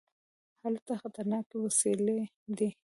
[0.63, 2.19] هلته خطرناکې وسلې
[2.57, 2.69] دي.